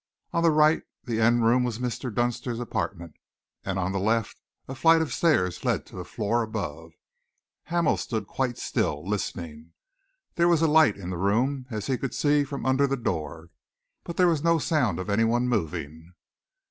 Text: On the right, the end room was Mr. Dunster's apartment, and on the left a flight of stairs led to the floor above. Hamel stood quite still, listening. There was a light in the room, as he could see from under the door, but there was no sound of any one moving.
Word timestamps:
On 0.33 0.41
the 0.41 0.49
right, 0.49 0.81
the 1.03 1.21
end 1.21 1.45
room 1.45 1.63
was 1.63 1.77
Mr. 1.77 2.11
Dunster's 2.11 2.59
apartment, 2.59 3.13
and 3.63 3.77
on 3.77 3.91
the 3.91 3.99
left 3.99 4.41
a 4.67 4.73
flight 4.73 4.99
of 4.99 5.13
stairs 5.13 5.63
led 5.63 5.85
to 5.85 5.95
the 5.95 6.03
floor 6.03 6.41
above. 6.41 6.93
Hamel 7.65 7.97
stood 7.97 8.25
quite 8.25 8.57
still, 8.57 9.07
listening. 9.07 9.73
There 10.37 10.47
was 10.47 10.63
a 10.63 10.67
light 10.67 10.97
in 10.97 11.11
the 11.11 11.17
room, 11.19 11.67
as 11.69 11.85
he 11.85 11.99
could 11.99 12.15
see 12.15 12.43
from 12.43 12.65
under 12.65 12.87
the 12.87 12.97
door, 12.97 13.51
but 14.03 14.17
there 14.17 14.27
was 14.27 14.43
no 14.43 14.57
sound 14.57 14.97
of 14.97 15.07
any 15.07 15.23
one 15.23 15.47
moving. 15.47 16.15